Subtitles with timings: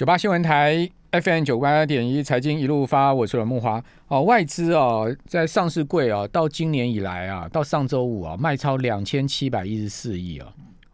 [0.00, 3.84] 九八新闻台 FM 九八点一财经一路发，我是阮木华。
[4.08, 10.46] 哦，外资哦，在上市柜哦，到今年以来啊，到上周五啊，卖超两千七百一十四亿哦。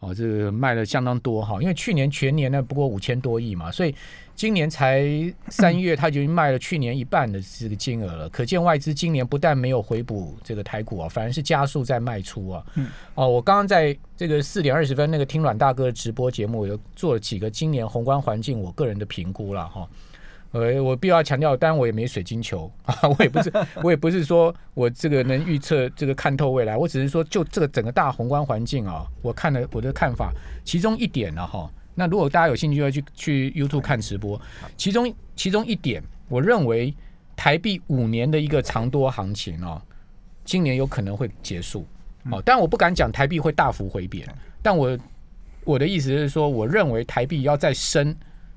[0.06, 3.92] 哦，这个卖的相当多哈，因为去年全年呢不过五千多亿嘛，所以
[4.36, 5.02] 今年才
[5.48, 8.28] 三月，它就已经卖了去年一半的这个金额了。
[8.28, 12.64] 可见外资今年不但没有回补这个台股啊，反而是加速在卖出啊。
[12.74, 12.88] 嗯。
[13.14, 19.88] 哦，我刚刚在这个四点二十分那个听阮大哥的直播节目，有做了几个今年宏观环境我个人的评估了哈。
[20.58, 23.52] 呃，我必要强调，当然我也没水晶球啊， 我也不是，
[23.82, 30.32] 我也不是说我这个能预测这个看透未来，我只是说就这个整个大宏观环境啊，我看了我的看法，
[30.64, 34.40] 其中一点呢哈，那如果大家有兴趣要去去 YouTube 看直播，
[34.78, 36.94] 其中其中一点，我认为
[37.36, 39.82] 台币五年的一个长多行情啊，
[40.44, 41.84] 今年有可能会结束
[42.30, 44.26] 哦，但我不敢讲台币会大幅回贬，
[44.62, 44.98] 但我
[45.64, 48.16] 我的意思是说，我认为台币要再升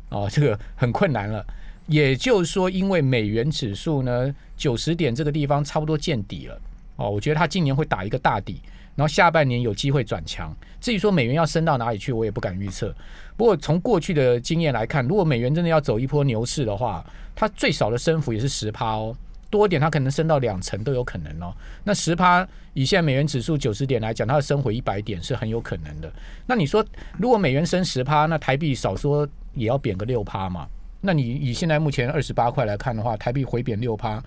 [0.09, 1.45] 哦，这个很困难了。
[1.89, 6.61] 也就是说，因为美元指数呢九十点这个地方差不多见底了
[6.95, 8.61] 哦，我觉得它今年会打一个大底，
[8.95, 10.55] 然后下半年有机会转强。
[10.79, 12.93] 至于说美元要升到哪里去，我也不敢预测。
[13.35, 17.03] 不过从过去的经验来看，如果美元真的要走一波牛市的话，
[17.35, 19.15] 它最少的升幅也是十趴哦，
[19.49, 21.51] 多点它可能升到两成都有可能哦。
[21.85, 26.11] 那十趴以现在美元指数九十点来讲，它的升回一百点是很有可能的。
[26.45, 26.85] 那你说，
[27.17, 30.67] 如果美元升十趴，那台币少说也要贬个六趴嘛？
[31.01, 34.21] 那你以现在目前二十八块来看的话，台币回贬六趴，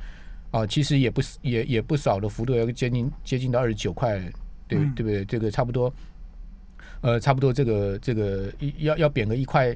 [0.51, 4.19] 啊，其实也不是也也不少的幅度，要接近接近到二十九块，
[4.67, 5.23] 对对不对？
[5.27, 5.92] 这个差不多，
[7.03, 9.69] 呃，差不多这个这个要要贬个一块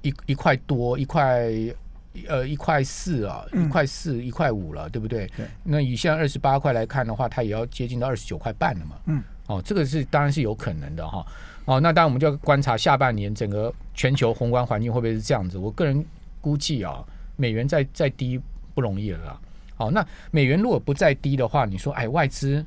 [0.00, 1.50] 一一块多一块
[2.26, 5.26] 呃一块四啊，一块四一块五了，对不对？
[5.36, 5.44] 对。
[5.62, 8.96] 那以现在二十八块来看的话，它也要接近到二十九块半了嘛。
[9.04, 9.22] 嗯。
[9.46, 11.26] 哦，这个是当然是有可能的哈。
[11.66, 15.58] 哦，那当然我们就要观察下半年整个全球宏观环境会不会是这样子。
[15.58, 16.02] 我个人。
[16.40, 17.04] 估计啊，
[17.36, 18.40] 美元再再低
[18.74, 19.40] 不容易了啦。
[19.76, 22.64] 好，那美元如果不再低的话，你说，哎，外资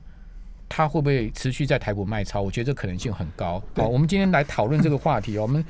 [0.67, 2.41] 它会不会持续在台股卖超？
[2.41, 3.61] 我觉得这可能性很高。
[3.75, 5.37] 好，我们今天来讨论这个话题。
[5.37, 5.63] 我们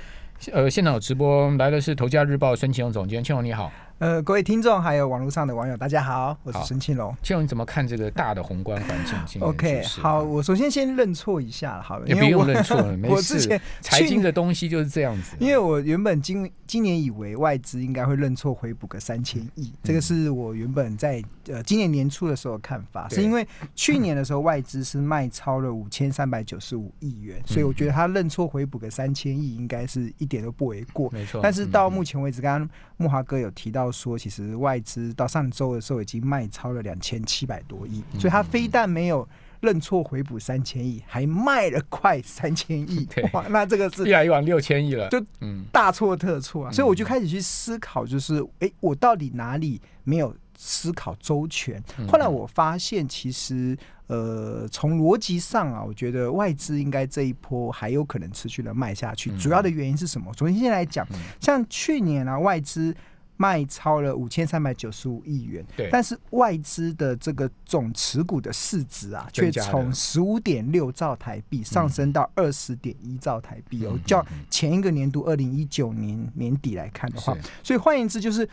[0.52, 3.72] 呃，现场有直播来的是《头家日报》孙启荣总监，庆荣你好。
[4.04, 7.16] 呃，各位听众还有网络上的网友，大家好，我是孙庆龙。
[7.24, 13.58] 庆龙，你怎么看这个大的宏观环境？OK，好，我首先先认错一下，好了，也不用认错了， 没事。
[13.80, 15.38] 财经的东西就是这样子。
[15.40, 31.10] 因为我原本今今年以为外资应该会认错回补个三千亿，这个是我原本在呃今年年初的时候看法，是因为去年的时候外资是卖超了五千三百九十五亿元，所以我觉得他认错回补个三千亿应该是一点都不为过。
[31.12, 31.40] 没错。
[31.42, 33.93] 但是到目前为止，刚刚木华哥有提到。
[33.94, 39.26] 说其实外资到上周的时候已经卖超了两千七百多亿，所以他非但没有
[39.62, 43.08] 认错回补三千亿，还卖了快三千亿。
[43.32, 45.24] 哇，那这个是越来越往六千亿了，就
[45.72, 46.72] 大错特错啊！
[46.72, 51.82] 所以我就开始去思考，就是哎，我到底哪里没有思考周全？
[52.10, 53.78] 后来我发现，其实
[54.08, 59.32] 呃，从逻辑上啊，我觉得外资应该这一波还有可能持续的卖下去。
[59.38, 60.30] 主要的原因是什么？
[60.38, 61.08] 首先先来讲，
[61.40, 62.94] 像去年啊，外资。
[63.38, 78.48] 卖超了五千三百九十五亿元，对，但是外资的这个总持股的市值啊，却从十五点六兆台币上升到二十点一兆台币哦，较前一个年度二零一九年年底来看的话，所以换言之就是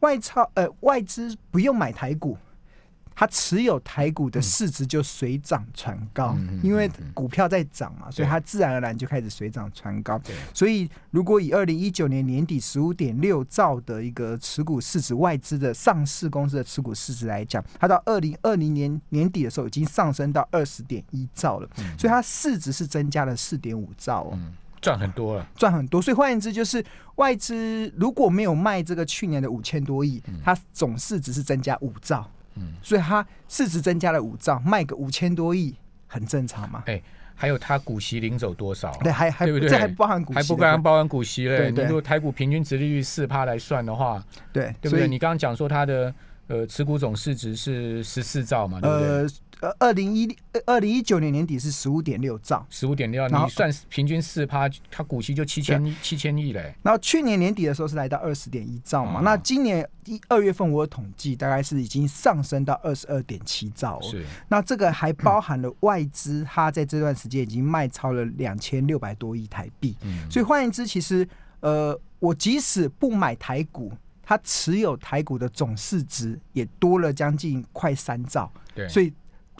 [0.00, 2.36] 外超呃外资不用买台股。
[3.14, 10.20] 它持有台股的市值就水涨船高，因为股票在涨嘛，所以它自然而然就开始水涨船高。
[10.54, 21.68] 所以如果以二零一九年年底十五点六兆的一个持股市值外资的上市公司的持股市值来讲，它到二零二零年年底的时候已经上升到二十点一兆了，
[21.98, 24.38] 所以它市值是增加了四点五兆哦，
[24.80, 26.00] 赚很多了，赚很多。
[26.00, 26.84] 所以换言之，就是
[27.16, 32.28] 外资如果没有卖这个去年的五千多亿，它总市值是增加五兆。
[32.56, 35.74] 嗯，所以它市值增加了五兆，卖个五千多亿，
[36.06, 36.82] 很正常嘛。
[36.86, 37.00] 哎，
[37.34, 38.92] 还有它股息领走多少？
[39.02, 39.68] 对，还还对不对？
[39.68, 41.70] 这还不包含股息，还不包包含股息嘞。
[41.70, 44.22] 你如果台股平均值利率四趴来算的话，
[44.52, 45.08] 对，对不对？
[45.08, 46.14] 你刚刚讲说它的
[46.46, 49.08] 呃持股总市值是十四兆嘛，对不对？
[49.08, 49.28] 呃，
[49.78, 50.36] 二零一
[50.66, 56.74] 二零一九年年底是十五点六兆，十五点六，你算平均四趴，它股息就七千七千亿嘞。
[56.82, 64.00] 然后去年年底的时候是来到二十点一兆嘛，那今年一二月份我统计大概是已经上升到二十二点七兆。
[64.00, 69.96] 是，那这个还包含了外资，它在这段时间已经卖超了两千六百多亿台币。
[70.02, 71.28] 嗯，所以换言之，其实
[71.60, 73.92] 呃，我即使不买台股，
[74.22, 78.52] 它持有台股的总市值也多了将近快三兆。
[78.74, 79.12] 对，所以。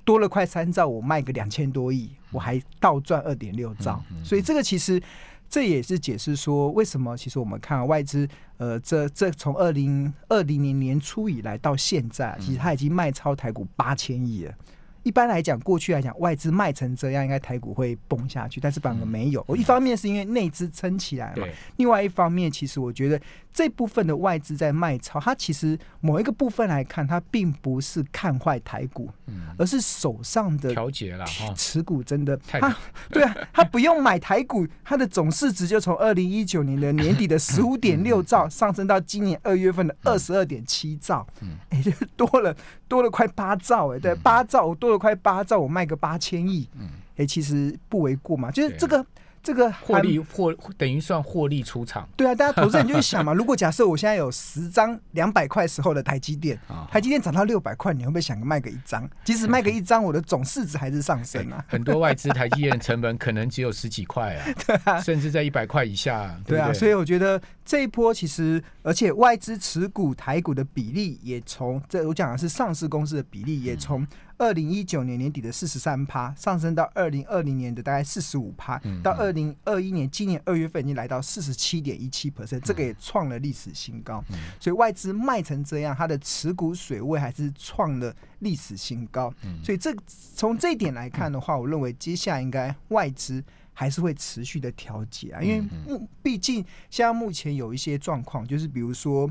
[0.04, 5.02] 多了快三兆，我卖个两千多亿，我还倒赚二点六兆，所以这个其实
[5.48, 14.54] 这也是解释说为什么其实我们看外资，呃，这这从二零二零年年初以来到现在，其实它已经卖超台股八千亿了。
[15.02, 19.44] 一般来讲，过去来讲，外资卖成这样，应该台股会崩下去，但是反而没有。
[19.48, 21.46] 我一方面是因为内资撑起来了，
[21.76, 23.20] 另外一方面，其实我觉得
[23.52, 29.42] 这部分的外资在卖超，它其实某一个部分来看，它并不是看坏台股，嗯。
[29.58, 32.74] 而是手上的调节了持股真的他
[33.10, 41.26] 对啊，他不用买台股，它的总市值就从二零一九年的年底的十五点六兆上升到今年二月份的二十二点七兆，
[41.68, 42.56] 哎，就多了
[42.88, 44.91] 多了快八兆哎，对，八兆多。
[44.98, 48.50] 快八兆，我卖个八千亿，嗯，哎，其实不为过嘛。
[48.50, 49.04] 就是这个
[49.42, 52.08] 这个获利获等于算获利出场。
[52.16, 56.56] 对啊，大家投资人就会想嘛， 如果假设我现在有十张两百块时候的台积电，
[56.88, 59.08] 台积电涨到六百块，你会不会想卖个一张？
[59.24, 61.62] 即使卖个一张，我的总市值还是上升啊。
[61.66, 66.38] 很多外资台积电成本可能只有十几块啊，对啊，甚至在一百块以下。
[66.46, 74.06] 对啊，所以我觉得这一波其实，而且外资持股台股的比例也从这我讲的是上市公司的比例也从。
[74.38, 84.24] 二零一九年年底的四十三趴，上升到二零二零年的大概四十五趴，到二零二一年今年二月份已经来到四十七点一七 percent，这个也创了历史新高。
[84.58, 89.32] 所以外资卖成这样，它的持股水位还是创了历史新高。
[89.62, 89.94] 所以这
[90.34, 93.42] 从这一点来看的话，我认为接下来应该外资
[93.72, 99.30] 还是会持续的调节啊，因为目毕竟现在目前有一些状况，就是比如说。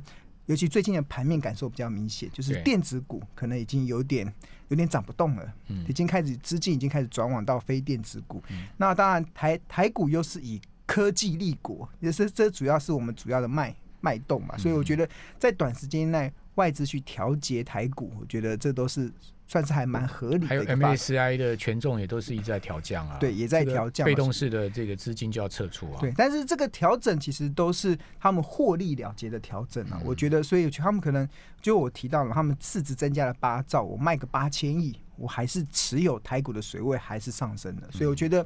[0.51, 4.31] 尤其最近的盘面感受比较明显，就是电子股可能已经有点
[4.67, 5.53] 有点涨不动了，
[5.87, 8.43] 已经开始资金已经开始转往到非电子股。
[8.75, 15.07] 那当然台台股又是以科技立国，也是这主要是我们主要的脉脉动嘛，所以我觉得
[15.39, 19.11] 在短时间内外资去调节台股，我觉得这都是。
[19.47, 20.47] 算是还蛮合理的。
[20.47, 23.17] 还有 MSCI 的权重也都是一直在调降啊。
[23.19, 24.05] 对，也在调降。
[24.05, 25.99] 被动式的这个资金就要撤出啊。
[25.99, 29.99] 对，但是这个调整其实都是他们获利了结的调整啊。
[30.05, 31.27] 我觉得，所以他们可能
[31.61, 37.91] 就我提到了，他们市值增加了八兆，我卖个八千亿，我还是持有台股的水位还是上升的。
[37.91, 38.45] 所以我觉得，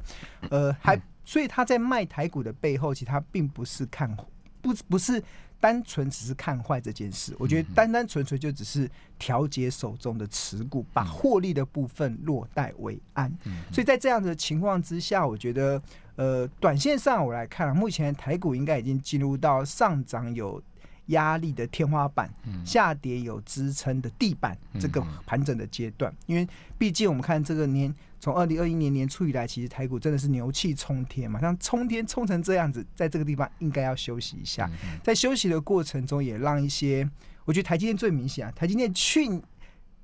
[0.50, 4.12] 呃，还所以他在卖台股的背后，其实他并不是看
[4.60, 5.22] 不不是。
[5.60, 8.88] 单纯只是看坏这件事，我觉得单单纯纯就只是
[9.18, 13.32] 调节手中的持股，把获利的部分落袋为安。
[13.72, 15.82] 所以在这样的情况之下，我觉得
[16.16, 20.62] 呃，短线上我来看，目前台股应该已经进入到上涨有
[21.06, 22.32] 压力的天花板，
[22.64, 26.14] 下跌有支撑的地板这个盘整的阶段。
[26.26, 26.46] 因为
[26.78, 27.94] 毕竟我们看这个年。
[28.18, 34.68] 从二零二一年年初以来，其实台股真的是牛气冲天嘛，像冲天冲成这样子，在这个地方应该要休息一下。
[35.04, 37.08] 在休息的过程中，也让一些，
[37.44, 39.26] 我觉得台积电最明显啊，台积电去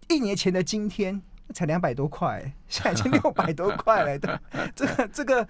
[0.08, 1.20] 一年前的今天。
[1.52, 4.18] 才两百多块，现在已经 六百多块了。
[4.18, 4.38] 对，
[4.74, 5.46] 这个这个，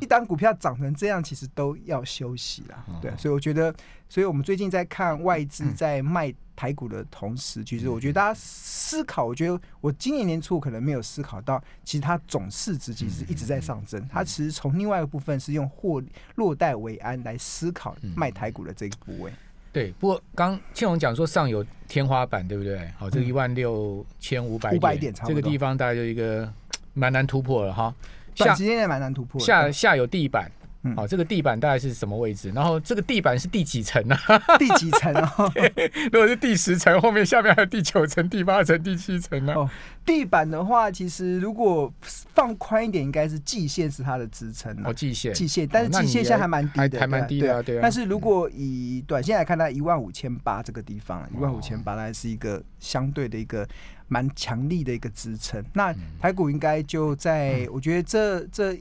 [0.00, 2.84] 一单股票涨成这样，其实都要休息了。
[3.00, 3.74] 对，所以我觉得，
[4.08, 14.06] 所以我们最近在看外资在卖台股的同时，其实我觉得大家思考，我觉得我今年年初可能没有思考到，其实它总市值其实一直在上升。
[14.10, 16.02] 它其实从另外一个部分是用获
[16.36, 19.32] 落袋为安来思考卖台股的这个部位。
[19.76, 22.90] 对，不过刚庆荣讲说上有天花板，对不对？
[22.96, 26.50] 好，这个一万六千五百点，这个地方大概就一个
[26.94, 27.94] 蛮难突破了哈。
[28.34, 29.38] 短时间也蛮难突破。
[29.38, 30.50] 下下有地板。
[30.94, 32.50] 好，这个地板大概是什么位置？
[32.54, 34.16] 然后这个地板是第几层呢？
[34.58, 35.32] 第几层啊？
[36.12, 39.54] 如果是第十层，后面下面还有第九层、第八层、第七层呢？
[39.54, 39.68] 哦，
[40.04, 47.80] 地板的话，其实如果放宽一点，应该是季线是它的支撑哦，季线，季线，但是季线现在还蛮低的，还蛮低的，对啊。
[47.82, 53.66] 但是如果以短线来看，它一万五千八这个地方，一万五千八，它是一个相对的一个
[54.08, 55.64] 蛮强力的一个支撑。
[55.72, 58.78] 那台股应该就在，我觉得这这。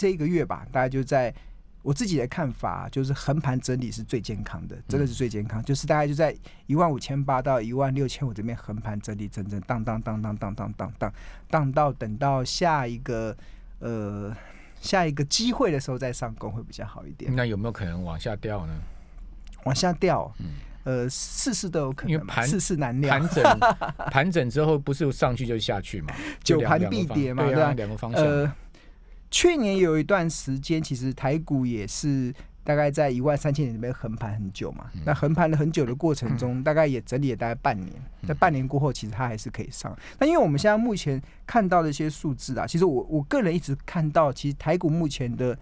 [0.00, 1.30] 这一个月吧，大概就在
[1.82, 5.62] 我自己的看法，就是横盘整理是最健康的，真的是最健康。
[5.62, 6.34] 就是大概就在
[6.66, 11.12] 一万五千八到一万六千五这边横盘整理，整整荡荡荡荡荡荡荡荡
[11.50, 13.36] 荡到等到下一个
[13.80, 14.34] 呃
[14.80, 17.30] 下一个机会的时候再上攻会比较好一点。
[17.36, 18.72] 那有没有可能往下掉呢？
[19.64, 20.46] 往下掉，嗯，
[20.84, 23.18] 呃，事事都有可能，因为盘事事难料。
[23.18, 23.60] 盘整
[24.10, 26.14] 盘整之后不是上去就下去嘛？
[26.42, 27.44] 九盘必跌嘛？
[27.44, 28.54] 对啊，两个方向。
[29.30, 32.34] 去年有一段时间，其实台股也是
[32.64, 34.86] 大概在一万三千点里面横盘很久嘛。
[35.04, 37.92] 那横盘了很久的过程中，大概也整理了大概半年。
[38.26, 39.96] 在半年过后，其实它还是可以上。
[40.18, 45.56] 那因为我们现在目前看到的一些数字啊，其实我我个人一直看到，其实台股目前的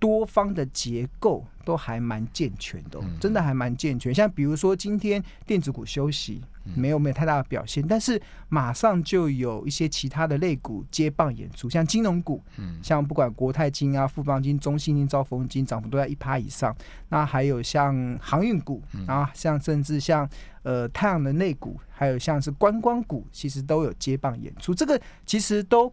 [0.00, 4.12] 多方的结构都还蛮健全的，真的还蛮健全。
[4.12, 6.40] 像比如说今天电子股休息，
[6.74, 12.42] 没有没有太大的表现，但是马上就有一些其他的类股接棒演出，像金融股，
[12.82, 16.74] 像不管国泰金啊、富邦金、中信金、兆丰金，涨幅都在一趴以上。
[17.10, 20.26] 那还有像航运股，然后像甚至像
[20.62, 24.74] 呃太阳能类股，还有像是观光股，其实都有接棒演出。
[24.74, 25.92] 这个其实都。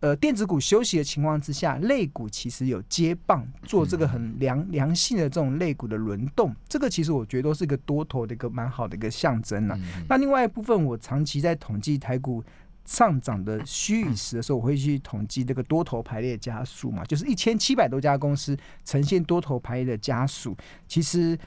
[0.00, 9.78] 呃，电子股休息的情况之下，类股其实有接棒做这个很良良性的这种类股的轮动，这个其实我觉得都是一个多头的一个蛮好的一个象征了。
[10.08, 12.42] 那另外一部分，我长期在统计台股
[12.86, 20.56] 上涨的虚与实的时候，我会去统计这个多头排列加速嘛，就是一千七百多家公司呈现多头排列的加速。
[20.88, 21.38] 其实，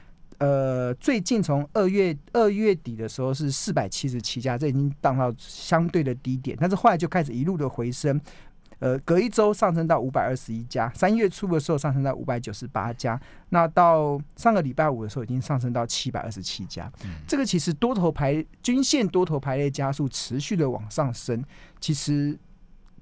[0.44, 8.20] 呃，最近从二月二月底的时候是四百七十七家，这已经荡到相对的低点，但是后来就开始一路的回升。
[8.80, 16.92] 呃，隔一周上升到五百二十一家，三月初的时候上升到五百九十八家，那到上个礼拜五的时候已经上升到七百二十七家。
[17.26, 21.42] 这个其实多头排均线多头排列加速持续的往上升，
[21.80, 22.38] 其实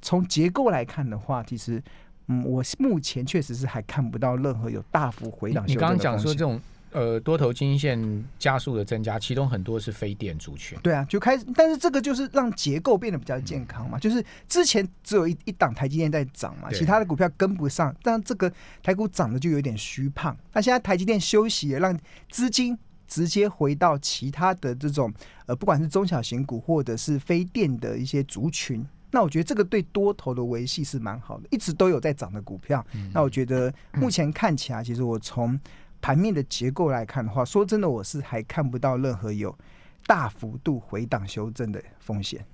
[0.00, 1.82] 从结构来看的话，其实
[2.28, 5.66] 嗯，我目前确实是还看不到任何有大幅回档。
[5.66, 6.60] 你刚刚讲说这种。
[6.92, 10.78] 呃，多头均线加速的增加，其中很多是非电族群。
[10.82, 13.98] 对啊，就开始，但是这个就是让结构变得比较健康嘛。
[13.98, 20.36] 就是之前只有一一档台积电在涨嘛，其他的股票跟不上，但这个台股涨的就有点虚胖。
[20.52, 21.98] 那现在台积电休息也，让
[22.30, 25.12] 资金直接回到其他的这种
[25.46, 28.86] 呃，不管是中小型股或者是非电的一些族群。
[29.14, 32.82] 那我觉得这个对多头的维系是蛮好的，一直都有在涨的股票。
[33.12, 35.60] 那我觉得目前看起来，其实我从
[36.02, 39.56] 盘面的结构来看的话，说真的，我是还看不到任何有
[40.04, 42.44] 大幅度回档修正的风险。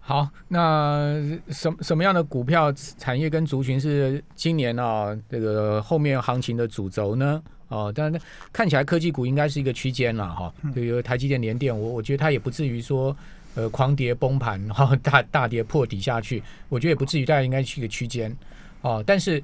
[0.00, 7.40] 好，那什什么样的股票产业跟族群是今年啊这个后面行情的主轴呢？
[7.68, 8.20] 哦，但是
[8.52, 10.52] 看起来科技股应该是一个区间了哈。
[10.74, 13.16] 比如台积电、联电，我我觉得它也不至于说
[13.54, 18.36] 呃狂跌崩盘，然后大大跌破底下去，我觉得也不至于，大概应该是一个区间
[18.80, 19.04] 哦。
[19.06, 19.40] 但是。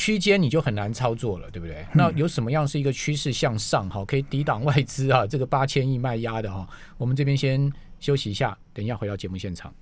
[0.00, 1.84] 区间你就很难操作了，对不对？
[1.92, 3.90] 那有什么样是一个趋势向上？
[3.90, 6.64] 哈，可以抵挡外资啊这个八千亿卖压的哈。
[6.96, 9.74] 我们这边先休息一下，等一下回到节目现场。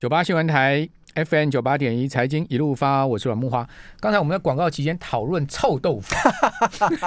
[0.00, 0.88] 九八新闻台
[1.24, 3.66] FM 九八点一财经一路发，我是阮木花。
[3.98, 6.14] 刚才我们在广告期间讨论臭豆腐，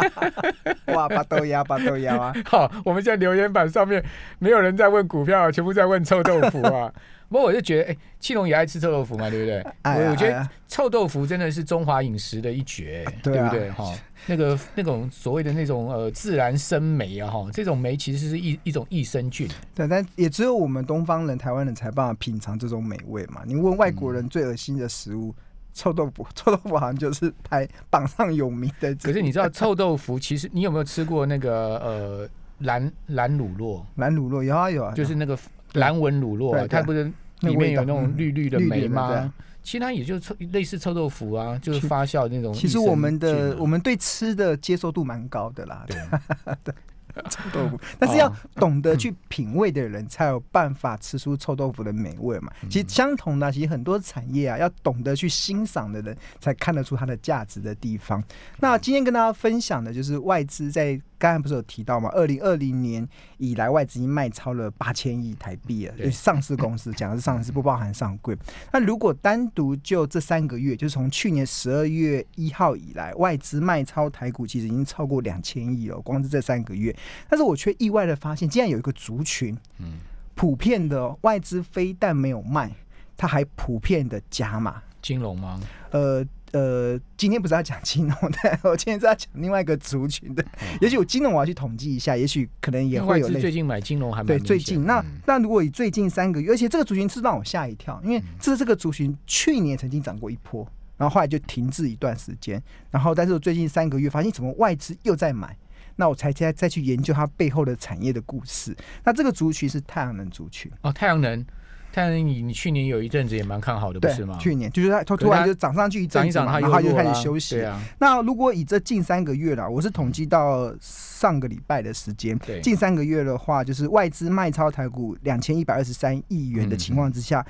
[0.93, 2.33] 哇，巴豆芽，巴豆芽啊！
[2.45, 4.03] 好，我们现在留言板上面
[4.39, 6.91] 没有人在问股票，全部在问臭豆腐啊。
[7.31, 9.63] 不过我就觉得，哎，庆龙也爱吃臭豆腐嘛，对不对？
[9.83, 13.71] 我我觉得臭豆腐真的是中华饮食的一绝，对不对？
[13.71, 13.89] 哈，
[14.25, 19.47] 那个那种所谓的那种呃自然生酶啊，哈，这种酶其实是一一种益生菌。
[19.73, 23.43] 对，但也只有我们东方人、台湾人才办法品尝这种美味嘛。
[23.45, 25.33] 你问外国人最恶心的食物，
[25.73, 28.93] 臭豆腐， 臭豆腐好像就是排榜上有名的。
[28.95, 32.29] 可是你知道臭豆腐，其实你有没有吃过那个呃
[32.59, 33.81] 蓝蓝乳酪？
[33.95, 35.37] 蓝乳酪有啊有啊，就是那个。
[35.75, 39.33] 蓝纹乳酪，它不是里面有那种绿绿的酶吗？
[39.63, 42.53] 其实它也就臭类似臭豆腐啊，就是发酵那种。
[42.53, 45.85] 其实我们的我们对吃的接受度蛮高的啦。
[45.87, 46.73] 对。
[47.29, 52.51] 臭豆腐， 但是要懂得去品味的人才有办法吃出臭豆腐的美味嘛。
[52.69, 58.23] 其实相同的，其实很多产业啊，要懂得去欣赏的人才看得出它的价值的地方。
[58.59, 62.09] 那今天跟大家分享的就是外资在刚才不是有提到吗？
[62.13, 66.09] 二零二零年以来，外资已经卖超了八千亿台币了。
[66.09, 68.35] 上市公司讲的是上市，不包含上柜。
[68.73, 76.01] 那如果单独就这三个月，就是从去年十二月一号以来，外资卖超台股其实已经超过两千亿了。
[76.01, 76.95] 光是这三个月。
[77.29, 79.99] 但是我却意外的发现，竟然有一个族群，嗯，
[80.33, 82.71] 普遍的外资非但没有卖，
[83.15, 85.59] 它还普遍的加码金融吗？
[85.91, 90.43] 呃呃，今天不是要讲金融的， 我今天是要讲另外一个族群的。
[90.79, 93.29] 也许我金融我要去统计一下，也许可能也会有。
[93.29, 100.67] 最近买金融还对最近那那如果以最近三个月，而且这个族群是让我吓一跳，因为这这个族群去年曾经涨过一波，
[100.97, 105.55] 然后后来就停滞一段时间，然后但是我最近三个月发现，怎么外资又在买？
[105.97, 108.75] 那我才再再去研究它背后的产业的故事。
[109.03, 111.45] 那这个族群是太阳能族群哦，太阳能，
[111.91, 114.37] 太阳能你你去年有一阵子也蛮看好的，不是吗？
[114.39, 117.61] 去年就是它突突然就涨上去一阵子，然后就开始休息。
[117.99, 127.45] 那如果以这近三个月了，我是统计到上个礼拜的时间，近三个月的话，就是外资卖超台股两千一百二十三亿元的情况之下，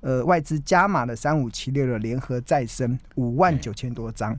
[0.00, 4.38] 呃，外资加码的三五七六的联合再生五万九千多张，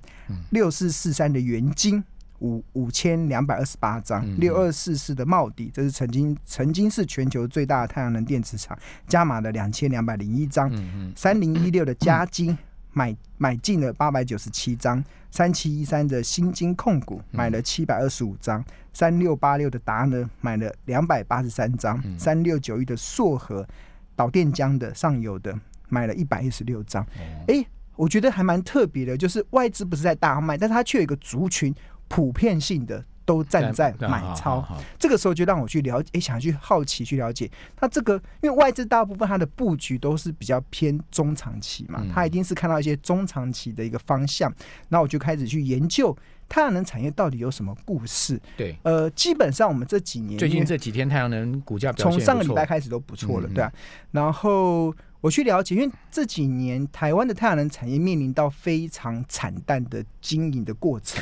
[0.51, 2.03] 六四四三的元金。
[2.39, 8.77] 五五千两百二十八张，六二四四的茂迪，这是曾经曾经是全球最大的太阳能电池厂，
[9.07, 10.71] 加码的两千两百零一张，
[11.15, 12.57] 三零一六的嘉金
[12.93, 18.63] 买买进了八百九十七张，三七一三的新金控股买了七百二十五张，
[18.93, 23.67] 三六八六的达呢买了两百八十三张，三六九一的硕和
[24.15, 25.57] 导电浆的上游的
[25.89, 27.05] 买了一百一十六张。
[27.47, 27.65] 哎，
[27.95, 31.73] 我觉得还蛮特别的，就是外资不是在大卖，但是它却有一个族群
[32.07, 33.03] 普遍性的。
[33.27, 34.65] 都站在买超，
[34.97, 37.51] 这个时候就让我去了解，哎，想去好奇去了解。
[37.81, 44.49] 那这个，因为外资大部分它的布局都是比较偏中长期嘛，它一定是看到一些中长期的一个方向。
[44.87, 48.39] 那我就开始去研究太阳能产业到底有什么故事。
[48.55, 53.69] 对，呃，基本上我们这几年最近这几天太阳能股价从上个礼拜开始都不错了，对啊。
[54.11, 61.21] 然后我去了解，因为这几年台湾的太阳能产业面临到非常惨淡的经营的过程。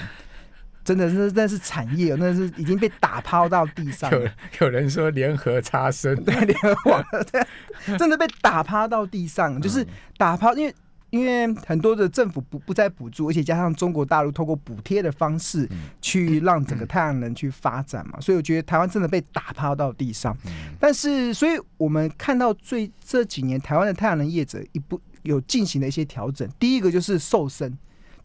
[0.86, 4.10] 真的是，那是产业，那是已经被打抛到地上。
[4.12, 9.84] 有有人说联合差生，对联合网，对，真的被打趴到地上，就是
[10.16, 10.76] 打趴，因为
[11.10, 15.68] 因为很多的政府不不再补助，而且加上中国大陆透过补贴的方式
[16.02, 20.38] 去让整个太阳能去发展嘛，所以我觉得台湾真的被打趴到地上。
[20.80, 27.76] 但是，所以我们看到最这几年台湾的太阳能业者一步有进行了一些调整，第一个就是瘦身。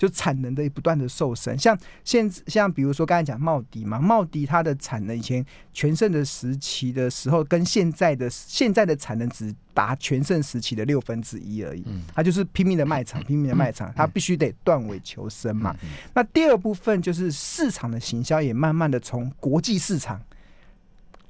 [0.00, 11.84] 就产能的不断的瘦身，像现像比如说刚才讲茂迪嘛，茂迪它的产能以前全盛的时期的时候，跟现在的现在的产能只达全盛时期的六分之一而已。
[11.84, 15.76] 嗯，它就是拼命的卖场， 拼命的卖场，它必须得断尾求生嘛。
[16.14, 20.18] 那第二部分就是市场的行销也慢慢的从国际市场。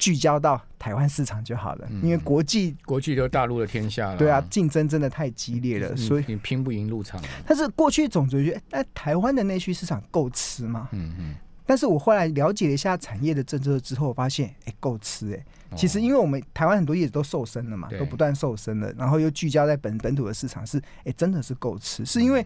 [0.00, 4.16] 聚焦到台湾市场就好了，因为国际国际都大陆的天下了。
[4.16, 7.22] 对啊，竞争真的太激烈了，所以你拼不赢入场。
[7.46, 10.88] 但是过去总觉得，哎，台湾的内需市场够吃吗？
[10.92, 11.34] 嗯嗯。
[11.66, 15.76] 但是我后来了解了一下产业的政策之后，发现，哎，够吃哎。
[15.76, 22.44] 其实因为我们台湾很多业子都瘦身了嘛，都不断瘦身了，然后又聚焦在本本土的市场，是哎，真的是够吃，是因为。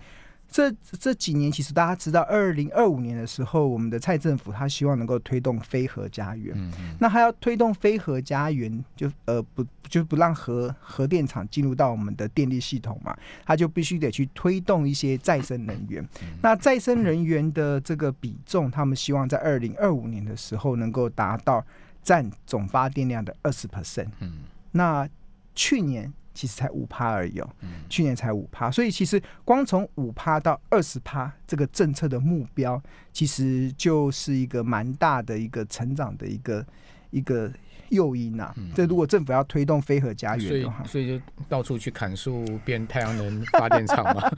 [0.54, 0.70] 这
[1.00, 6.54] 这几年，其实大家知道，二零二五年的时候，我们的蔡政府他希望能够推动非核家园。
[6.56, 6.96] 嗯嗯。
[7.00, 13.16] 那他要推动非核家园，就呃不就不让核核电厂进入到我们的电力系统嘛？
[13.44, 16.08] 他就必须得去推动一些再生能源。
[16.40, 21.66] 那再生能源的这个比重，他们希望在二零二五年的时候能够达到
[22.00, 24.06] 占总发电量的二十 percent。
[24.20, 24.44] 嗯。
[24.70, 25.08] 那
[25.56, 26.14] 去年。
[26.34, 27.48] 其实才五趴而已哦，
[27.88, 36.66] 去年才五趴，所以其实光从五趴到二十趴这个政策的目标，其实就是一个蛮大的一个成长的一个
[37.10, 37.50] 一个
[37.90, 38.52] 诱因呐。
[38.74, 44.30] 这如果政府要推动飞核家园的话，所以就到处去砍树变太阳能发电厂嘛。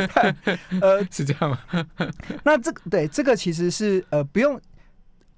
[0.80, 1.86] 呃， 是这样吗？
[2.42, 4.60] 那这个对这个其实是呃不用。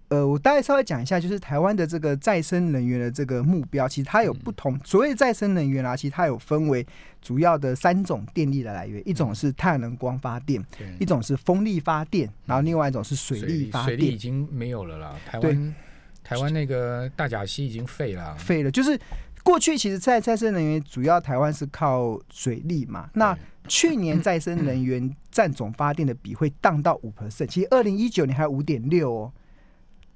[0.08, 4.78] 呃，我大概稍微讲一下，就是台湾的这个再生能源的这个目标，其实它有不同。
[4.84, 6.86] 所谓再生能源啊，其实它有分为
[7.20, 10.64] 主要的三种电力的来源，一种是太阳能光发电，
[11.00, 13.98] 一种是风力发电，然后另外一种是水力发电。
[13.98, 15.74] 水力已经没有了啦，台湾
[16.22, 18.70] 台湾那个大甲溪已经废了，废了。
[18.70, 18.96] 就是
[19.42, 29.32] 过去其实，在再生能源主要台湾是靠水力嘛，那去年再生能源占总发电的比会荡到五 percent，其实二零一九年还有五点六哦。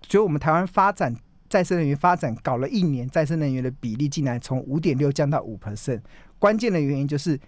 [0.09, 1.15] 所以，我们台湾发展
[1.49, 6.01] 再生能源发展搞了一年，再生能源的比例竟然从五点六降到五 percent。
[6.39, 7.39] 关键的原因就是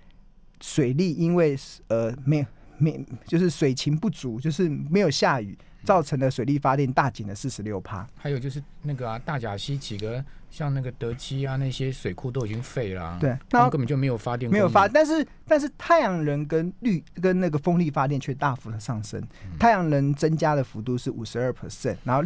[0.60, 1.56] 水利，因为
[1.88, 2.46] 呃没
[2.78, 8.06] 没就是水情不足，就是没有下雨，造成的水力发电大减了四十六趴。
[8.16, 14.86] 还有就是那个啊，大甲溪几个像那个德基啊那些水库都已经废了，对，那根本就没有发电，没有发。
[14.88, 19.22] 但是但是太阳能跟绿跟那个风力发电却大幅的上升，
[19.58, 22.22] 太阳能增加的幅度是五十二 percent，然后。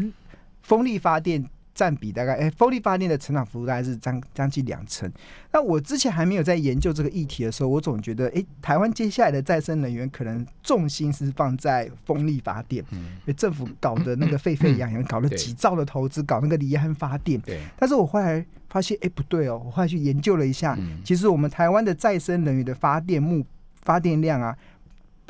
[0.63, 5.11] 风力发电占比大概，哎，风力发电的成长幅度大概是将将近两成。
[5.53, 17.39] 那我之前还没有在研究这个议题的时候，我总觉得，哎，台湾接下来的再生能源可能重心是放在风力发电，因为政府搞的那个沸沸扬扬，搞了几兆的投资，搞那个离岸发电。
[17.43, 17.61] 对。
[17.79, 23.45] 但是我后来发现，哎，不对哦，我后来去研究了一下，其实我们台湾的再生能源的发电目
[23.83, 24.57] 发电量啊，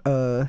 [0.04, 0.48] 呃，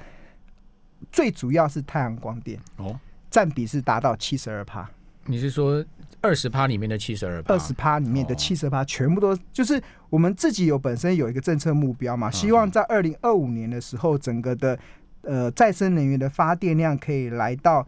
[1.11, 2.99] 最主要是太阳光电哦。
[3.29, 4.89] 占比是达到七十二趴，
[5.27, 5.83] 你是说
[6.21, 7.41] 二十趴里面的七十二？
[7.47, 14.77] 二十趴里面的七十趴全部都就是我们自己有本身有一个政策目标嘛，希望在二零二五年的时候，整个的
[15.21, 17.87] 呃再生能源的发电量可以来到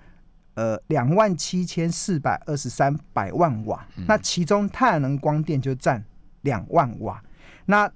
[0.54, 6.04] 呃两万七千四百二十三百万瓦，那其中太阳能光电就占
[6.42, 7.22] 两万瓦，
[7.66, 7.92] 那。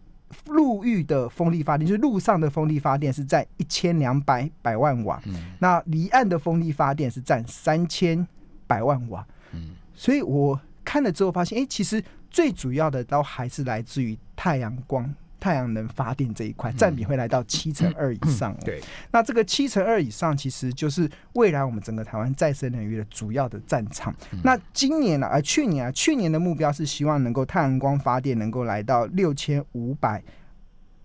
[0.47, 5.21] 陆域的风力发电，就是陆上的风力发电是占一千两百百万瓦，
[5.60, 8.27] 那离岸的风力发电是占三千
[8.65, 9.23] 百万瓦。
[9.53, 15.13] 嗯，所以我看了之后发现，哎，其实最主要的都还是来自于太阳光。
[15.39, 18.55] 太阳能发电这一块，占比会来到七成二以上。
[18.63, 24.15] 对，那这个七成二以上，其实就是未来我们整个台湾再生能源的主要的战场。
[24.41, 25.27] 那今年呢？
[25.27, 30.23] 而去年啊，去年的目标是希望能够太阳光发电能够来到六千五百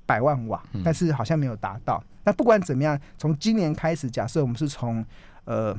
[0.06, 2.00] 百万瓦，但是好像没有达到。
[2.22, 5.04] 那不管怎么样，从今年开始，假设我们是从
[5.46, 5.76] 呃。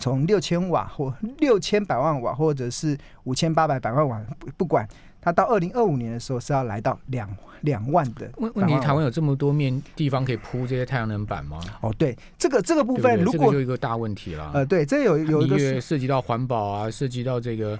[0.00, 4.86] 从六千瓦或六千百万瓦，或者是五千八百百万瓦，不不管
[5.20, 7.28] 它到二零二五年的时候是要来到两
[7.60, 8.30] 两万的。
[8.36, 11.60] 问问题，台湾有这么多面地方可以铺这些太阳能板吗？
[11.80, 14.50] 哦，对，这个这个部分，如果就一个大问题了。
[14.54, 17.78] 呃，对，这有有一个涉及到环保啊，涉及到这个。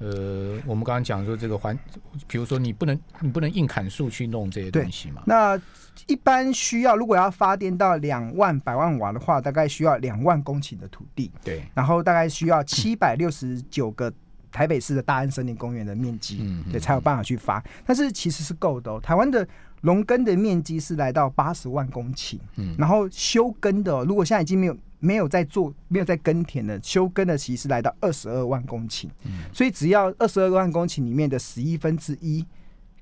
[0.00, 1.78] 呃，我们刚刚讲说这个环，
[2.26, 5.22] 比如说你不能你不能硬砍树去弄这些东西嘛。
[5.26, 5.60] 那
[6.06, 11.30] 一般需要，如果要发电到两万百万瓦的话，大概需要两万公顷的土地。
[11.44, 11.62] 对。
[11.74, 14.10] 然后大概需要七百六十九个
[14.50, 17.62] 台北市的大安森林公园的面积，对，才有办法去发。
[17.84, 18.98] 但是其实是够的哦。
[19.02, 19.46] 台湾的
[19.82, 24.74] 农耕的面积是来到八十万公顷，嗯，然后休耕的，如果现在已经没有。
[25.00, 29.08] 没有在做，没有在耕田的，休耕的其实来到二十二万公顷，
[29.52, 32.44] 所以只要二十二万公顷里面的十一分之一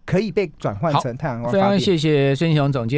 [0.07, 2.97] 可以被转换成太阳光非常谢谢孙雄总监。